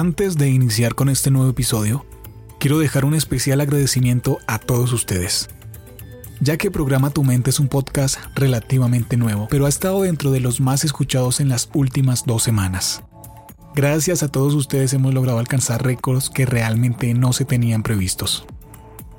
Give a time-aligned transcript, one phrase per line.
[0.00, 2.06] Antes de iniciar con este nuevo episodio,
[2.58, 5.50] quiero dejar un especial agradecimiento a todos ustedes.
[6.40, 10.40] Ya que Programa Tu Mente es un podcast relativamente nuevo, pero ha estado dentro de
[10.40, 13.02] los más escuchados en las últimas dos semanas.
[13.74, 18.46] Gracias a todos ustedes hemos logrado alcanzar récords que realmente no se tenían previstos.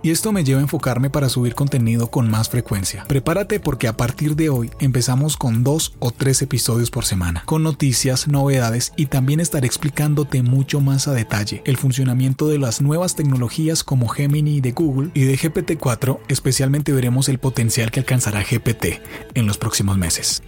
[0.03, 3.05] Y esto me lleva a enfocarme para subir contenido con más frecuencia.
[3.07, 7.63] Prepárate porque a partir de hoy empezamos con dos o tres episodios por semana, con
[7.63, 13.15] noticias, novedades y también estaré explicándote mucho más a detalle el funcionamiento de las nuevas
[13.15, 19.01] tecnologías como Gemini de Google y de GPT-4, especialmente veremos el potencial que alcanzará GPT
[19.35, 20.41] en los próximos meses.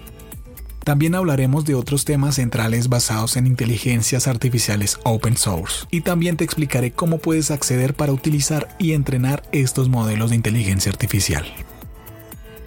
[0.84, 5.86] También hablaremos de otros temas centrales basados en inteligencias artificiales open source.
[5.92, 10.92] Y también te explicaré cómo puedes acceder para utilizar y entrenar estos modelos de inteligencia
[10.92, 11.46] artificial.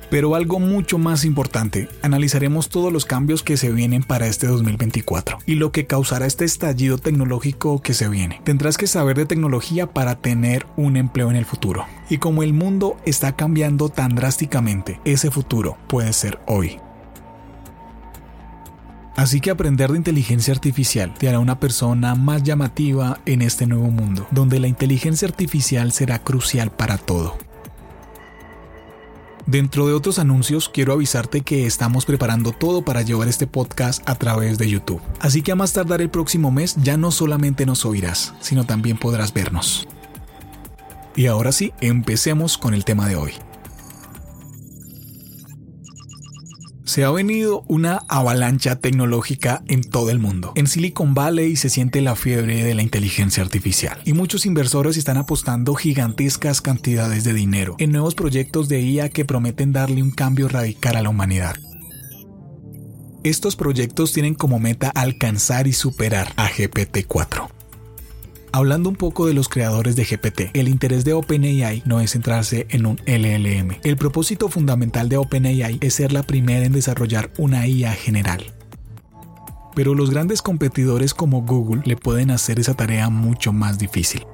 [0.08, 5.38] Pero algo mucho más importante, analizaremos todos los cambios que se vienen para este 2024
[5.46, 8.40] y lo que causará este estallido tecnológico que se viene.
[8.44, 11.84] Tendrás que saber de tecnología para tener un empleo en el futuro.
[12.08, 16.78] Y como el mundo está cambiando tan drásticamente, ese futuro puede ser hoy.
[19.16, 23.90] Así que aprender de inteligencia artificial te hará una persona más llamativa en este nuevo
[23.90, 27.38] mundo, donde la inteligencia artificial será crucial para todo.
[29.46, 34.16] Dentro de otros anuncios, quiero avisarte que estamos preparando todo para llevar este podcast a
[34.16, 35.00] través de YouTube.
[35.20, 38.98] Así que a más tardar el próximo mes ya no solamente nos oirás, sino también
[38.98, 39.86] podrás vernos.
[41.14, 43.32] Y ahora sí, empecemos con el tema de hoy.
[46.86, 50.52] Se ha venido una avalancha tecnológica en todo el mundo.
[50.54, 55.16] En Silicon Valley se siente la fiebre de la inteligencia artificial y muchos inversores están
[55.16, 60.48] apostando gigantescas cantidades de dinero en nuevos proyectos de IA que prometen darle un cambio
[60.48, 61.56] radical a la humanidad.
[63.24, 67.55] Estos proyectos tienen como meta alcanzar y superar a GPT-4.
[68.56, 72.66] Hablando un poco de los creadores de GPT, el interés de OpenAI no es centrarse
[72.70, 73.76] en un LLM.
[73.84, 78.54] El propósito fundamental de OpenAI es ser la primera en desarrollar una IA general.
[79.74, 84.24] Pero los grandes competidores como Google le pueden hacer esa tarea mucho más difícil.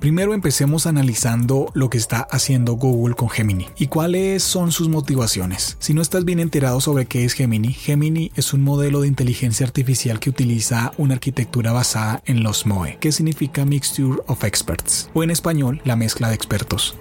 [0.00, 5.76] Primero empecemos analizando lo que está haciendo Google con Gemini y cuáles son sus motivaciones.
[5.80, 9.64] Si no estás bien enterado sobre qué es Gemini, Gemini es un modelo de inteligencia
[9.64, 15.22] artificial que utiliza una arquitectura basada en los MOE, que significa Mixture of Experts, o
[15.22, 16.96] en español, la mezcla de expertos.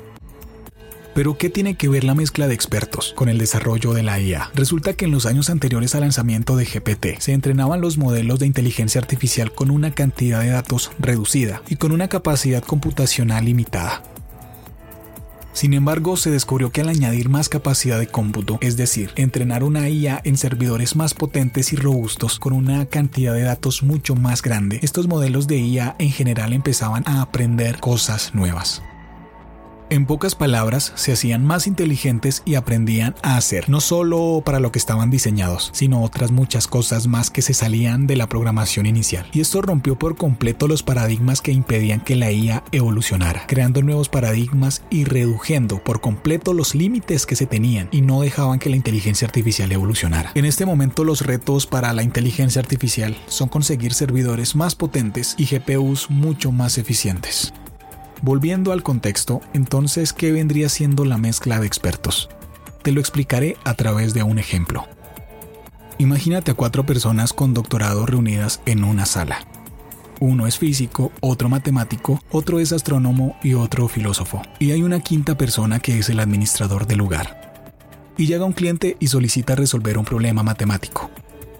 [1.15, 4.51] Pero ¿qué tiene que ver la mezcla de expertos con el desarrollo de la IA?
[4.53, 8.47] Resulta que en los años anteriores al lanzamiento de GPT se entrenaban los modelos de
[8.47, 14.03] inteligencia artificial con una cantidad de datos reducida y con una capacidad computacional limitada.
[15.53, 19.87] Sin embargo, se descubrió que al añadir más capacidad de cómputo, es decir, entrenar una
[19.87, 24.79] IA en servidores más potentes y robustos con una cantidad de datos mucho más grande,
[24.81, 28.83] estos modelos de IA en general empezaban a aprender cosas nuevas.
[29.91, 34.71] En pocas palabras, se hacían más inteligentes y aprendían a hacer, no solo para lo
[34.71, 39.27] que estaban diseñados, sino otras muchas cosas más que se salían de la programación inicial.
[39.31, 44.09] Y esto rompió por completo los paradigmas que impedían que la IA evolucionara, creando nuevos
[44.09, 48.77] paradigmas y redujendo por completo los límites que se tenían y no dejaban que la
[48.77, 50.31] inteligencia artificial evolucionara.
[50.33, 55.45] En este momento los retos para la inteligencia artificial son conseguir servidores más potentes y
[55.45, 57.53] GPUs mucho más eficientes.
[58.21, 62.29] Volviendo al contexto, entonces, ¿qué vendría siendo la mezcla de expertos?
[62.81, 64.87] Te lo explicaré a través de un ejemplo.
[65.97, 69.45] Imagínate a cuatro personas con doctorado reunidas en una sala.
[70.19, 74.41] Uno es físico, otro matemático, otro es astrónomo y otro filósofo.
[74.59, 77.73] Y hay una quinta persona que es el administrador del lugar.
[78.17, 81.09] Y llega un cliente y solicita resolver un problema matemático.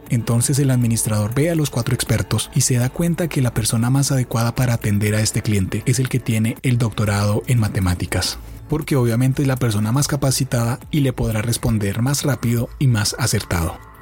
[0.10, 3.90] Entonces el administrador ve a los cuatro expertos y se da cuenta que la persona
[3.90, 8.38] más adecuada para atender a este cliente es el que tiene el doctorado en matemáticas,
[8.70, 13.16] porque obviamente es la persona más capacitada y le podrá responder más rápido y más
[13.20, 13.95] acertado.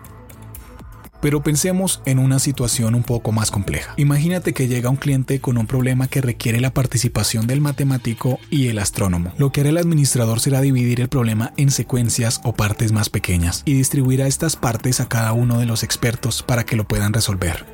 [1.24, 3.94] Pero pensemos en una situación un poco más compleja.
[3.96, 8.68] Imagínate que llega un cliente con un problema que requiere la participación del matemático y
[8.68, 9.34] el astrónomo.
[9.38, 13.64] Lo que hará el administrador será dividir el problema en secuencias o partes más pequeñas
[13.64, 17.66] y distribuirá estas partes a cada uno de los expertos para que lo puedan resolver.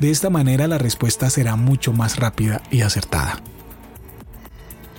[0.00, 3.42] De esta manera la respuesta será mucho más rápida y acertada.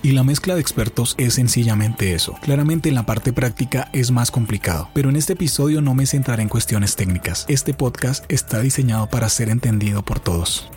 [0.06, 2.34] Y la mezcla de expertos es sencillamente eso.
[2.40, 6.44] Claramente en la parte práctica es más complicado, pero en este episodio no me centraré
[6.44, 7.44] en cuestiones técnicas.
[7.48, 10.70] Este podcast está diseñado para ser entendido por todos.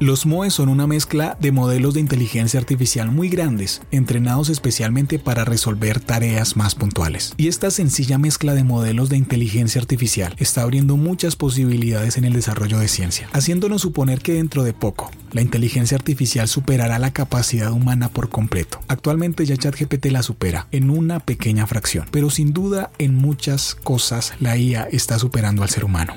[0.00, 5.44] Los MOE son una mezcla de modelos de inteligencia artificial muy grandes, entrenados especialmente para
[5.44, 7.34] resolver tareas más puntuales.
[7.36, 12.32] Y esta sencilla mezcla de modelos de inteligencia artificial está abriendo muchas posibilidades en el
[12.32, 17.70] desarrollo de ciencia, haciéndonos suponer que dentro de poco, la inteligencia artificial superará la capacidad
[17.70, 18.80] humana por completo.
[18.88, 24.32] Actualmente ya ChatGPT la supera en una pequeña fracción, pero sin duda en muchas cosas
[24.40, 26.14] la IA está superando al ser humano.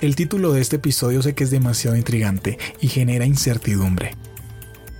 [0.00, 4.16] El título de este episodio sé que es demasiado intrigante y genera incertidumbre.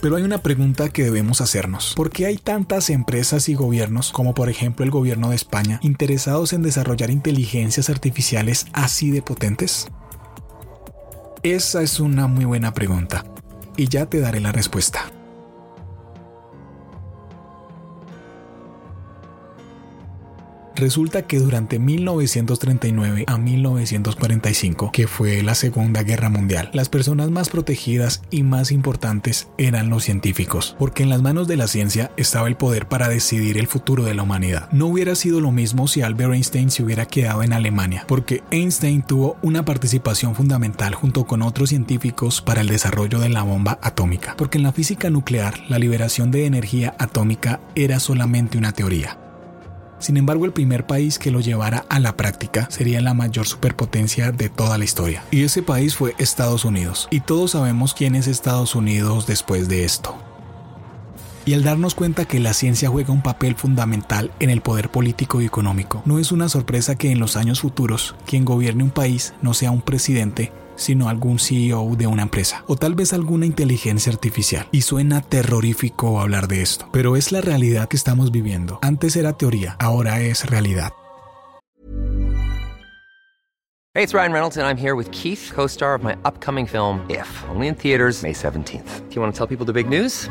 [0.02, 1.94] Pero hay una pregunta que debemos hacernos.
[1.96, 6.52] ¿Por qué hay tantas empresas y gobiernos, como por ejemplo el gobierno de España, interesados
[6.52, 9.88] en desarrollar inteligencias artificiales así de potentes?
[11.42, 13.24] Esa es una muy buena pregunta,
[13.78, 15.10] y ya te daré la respuesta.
[20.80, 27.50] Resulta que durante 1939 a 1945, que fue la Segunda Guerra Mundial, las personas más
[27.50, 32.48] protegidas y más importantes eran los científicos, porque en las manos de la ciencia estaba
[32.48, 34.70] el poder para decidir el futuro de la humanidad.
[34.72, 39.02] No hubiera sido lo mismo si Albert Einstein se hubiera quedado en Alemania, porque Einstein
[39.02, 44.34] tuvo una participación fundamental junto con otros científicos para el desarrollo de la bomba atómica,
[44.38, 49.18] porque en la física nuclear la liberación de energía atómica era solamente una teoría.
[50.00, 54.32] Sin embargo, el primer país que lo llevara a la práctica sería la mayor superpotencia
[54.32, 55.22] de toda la historia.
[55.30, 57.06] Y ese país fue Estados Unidos.
[57.10, 60.16] Y todos sabemos quién es Estados Unidos después de esto.
[61.44, 65.40] Y al darnos cuenta que la ciencia juega un papel fundamental en el poder político
[65.40, 69.34] y económico, no es una sorpresa que en los años futuros quien gobierne un país
[69.42, 74.12] no sea un presidente, sino algún CEO de una empresa o tal vez alguna inteligencia
[74.12, 74.68] artificial.
[74.72, 78.78] Y suena terrorífico hablar de esto, pero es la realidad que estamos viviendo.
[78.82, 80.92] Antes era teoría, ahora es realidad.
[83.92, 87.26] Hey, it's Ryan Reynolds and I'm here with Keith, co-star of my upcoming film If,
[87.50, 89.08] only in theaters May 17th.
[89.08, 90.30] Do you want to tell people the big news?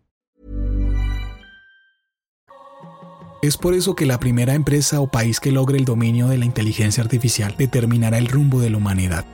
[3.41, 6.45] Es por eso que la primera empresa o país que logre el dominio de la
[6.45, 9.25] inteligencia artificial determinará el rumbo de la humanidad.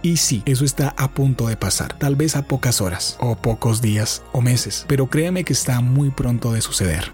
[0.00, 3.82] Y sí, eso está a punto de pasar, tal vez a pocas horas, o pocos
[3.82, 7.12] días, o meses, pero créeme que está muy pronto de suceder.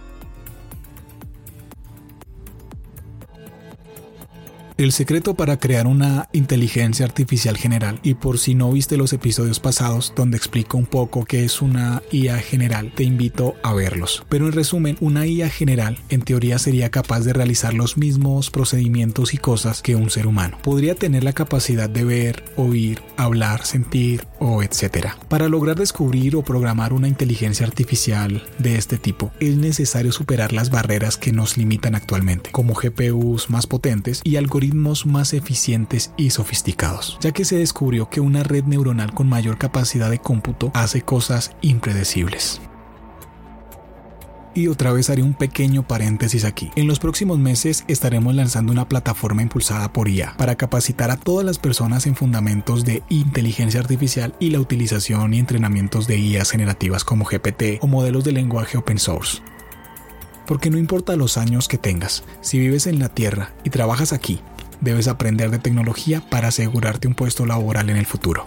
[4.79, 9.59] El secreto para crear una inteligencia artificial general, y por si no viste los episodios
[9.59, 14.25] pasados donde explico un poco qué es una IA general, te invito a verlos.
[14.29, 19.35] Pero en resumen, una IA general en teoría sería capaz de realizar los mismos procedimientos
[19.35, 20.59] y cosas que un ser humano.
[20.63, 25.19] Podría tener la capacidad de ver, oír, hablar, sentir o etcétera.
[25.29, 30.71] Para lograr descubrir o programar una inteligencia artificial de este tipo, es necesario superar las
[30.71, 37.19] barreras que nos limitan actualmente, como GPUs más potentes y algoritmos más eficientes y sofisticados,
[37.21, 41.53] ya que se descubrió que una red neuronal con mayor capacidad de cómputo hace cosas
[41.61, 42.61] impredecibles.
[44.55, 46.73] Y otra vez haré un pequeño paréntesis aquí.
[46.75, 51.47] En los próximos meses estaremos lanzando una plataforma impulsada por IA para capacitar a todas
[51.47, 57.05] las personas en fundamentos de inteligencia artificial y la utilización y entrenamientos de IAs generativas
[57.05, 59.39] como GPT o modelos de lenguaje open source.
[60.45, 64.41] Porque no importa los años que tengas, si vives en la Tierra y trabajas aquí,
[64.81, 68.47] debes aprender de tecnología para asegurarte un puesto laboral en el futuro.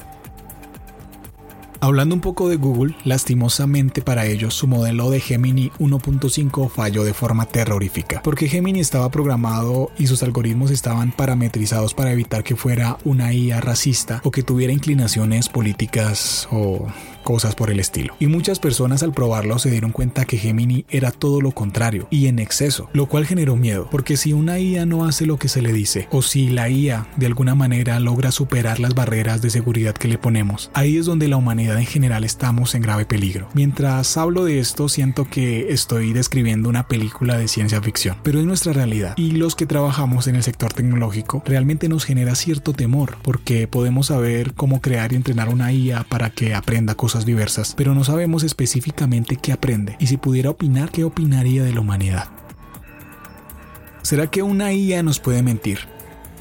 [1.83, 7.15] Hablando un poco de Google, lastimosamente para ellos su modelo de Gemini 1.5 falló de
[7.15, 12.99] forma terrorífica, porque Gemini estaba programado y sus algoritmos estaban parametrizados para evitar que fuera
[13.03, 16.85] una IA racista o que tuviera inclinaciones políticas o
[17.31, 18.13] cosas por el estilo.
[18.19, 22.27] Y muchas personas al probarlo se dieron cuenta que Gemini era todo lo contrario y
[22.27, 25.61] en exceso, lo cual generó miedo, porque si una IA no hace lo que se
[25.61, 29.93] le dice, o si la IA de alguna manera logra superar las barreras de seguridad
[29.93, 33.47] que le ponemos, ahí es donde la humanidad en general estamos en grave peligro.
[33.53, 38.45] Mientras hablo de esto, siento que estoy describiendo una película de ciencia ficción, pero es
[38.45, 39.13] nuestra realidad.
[39.15, 44.07] Y los que trabajamos en el sector tecnológico realmente nos genera cierto temor, porque podemos
[44.07, 48.43] saber cómo crear y entrenar una IA para que aprenda cosas diversas, pero no sabemos
[48.43, 52.29] específicamente qué aprende y si pudiera opinar, qué opinaría de la humanidad.
[54.01, 55.79] ¿Será que una IA nos puede mentir?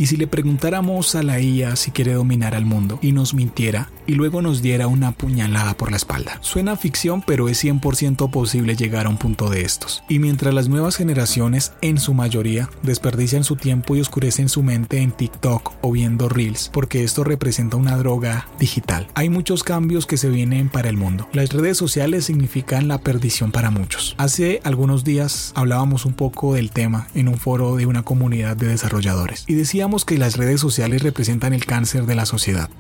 [0.01, 3.91] Y si le preguntáramos a la IA si quiere dominar al mundo y nos mintiera
[4.07, 6.39] y luego nos diera una puñalada por la espalda.
[6.41, 10.03] Suena ficción, pero es 100% posible llegar a un punto de estos.
[10.09, 15.03] Y mientras las nuevas generaciones, en su mayoría, desperdician su tiempo y oscurecen su mente
[15.03, 20.17] en TikTok o viendo Reels, porque esto representa una droga digital, hay muchos cambios que
[20.17, 21.29] se vienen para el mundo.
[21.35, 24.15] Las redes sociales significan la perdición para muchos.
[24.17, 28.69] Hace algunos días hablábamos un poco del tema en un foro de una comunidad de
[28.69, 32.71] desarrolladores y decíamos que las redes sociales representan el cáncer de la sociedad.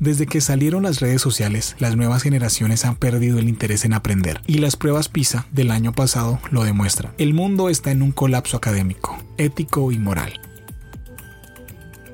[0.00, 4.40] Desde que salieron las redes sociales, las nuevas generaciones han perdido el interés en aprender,
[4.46, 7.12] y las pruebas PISA del año pasado lo demuestran.
[7.18, 10.40] El mundo está en un colapso académico, ético y moral.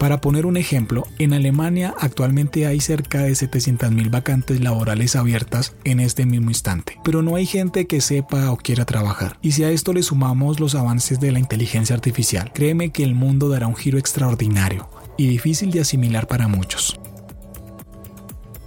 [0.05, 5.99] Para poner un ejemplo, en Alemania actualmente hay cerca de 700.000 vacantes laborales abiertas en
[5.99, 9.39] este mismo instante, pero no hay gente que sepa o quiera trabajar.
[9.41, 13.15] Y si a esto le sumamos los avances de la inteligencia artificial, créeme que el
[13.15, 17.01] mundo dará un giro extraordinario y difícil de asimilar para muchos.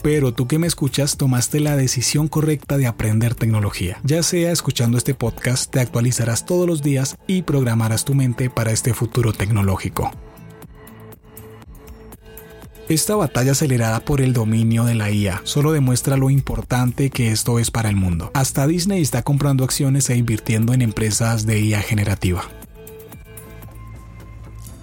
[0.02, 4.00] Pero tú que me escuchas tomaste la decisión correcta de aprender tecnología.
[4.04, 8.72] Ya sea escuchando este podcast, te actualizarás todos los días y programarás tu mente para
[8.72, 10.10] este futuro tecnológico.
[12.90, 17.60] Esta batalla acelerada por el dominio de la IA solo demuestra lo importante que esto
[17.60, 18.32] es para el mundo.
[18.34, 22.46] Hasta Disney está comprando acciones e invirtiendo en empresas de IA generativa.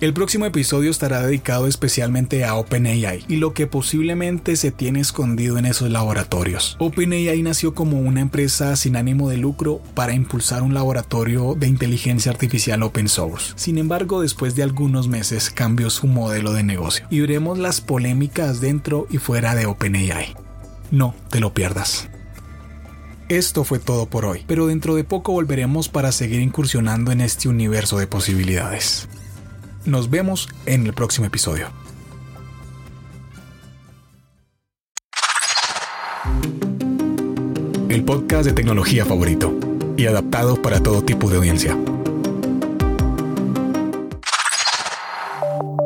[0.01, 5.57] El próximo episodio estará dedicado especialmente a OpenAI y lo que posiblemente se tiene escondido
[5.57, 6.77] en esos laboratorios.
[6.81, 12.33] OpenAI nació como una empresa sin ánimo de lucro para impulsar un laboratorio de inteligencia
[12.33, 13.53] artificial open source.
[13.55, 18.61] Sin embargo, después de algunos meses cambió su modelo de negocio y veremos las polémicas
[18.61, 20.35] dentro y fuera de OpenAI.
[20.91, 22.09] No te lo pierdas.
[23.29, 27.49] Esto fue todo por hoy, pero dentro de poco volveremos para seguir incursionando en este
[27.49, 29.09] universo de posibilidades.
[29.87, 31.69] Nos vemos en el próximo episodio.
[37.91, 39.55] El podcast de tecnología favorito
[39.99, 41.77] y adaptado para todo tipo de audiencia.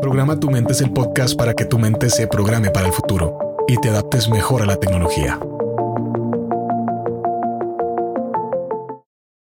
[0.01, 3.57] Programa tu mente es el podcast para que tu mente se programe para el futuro
[3.67, 5.41] y te adaptes mejor a la tecnología.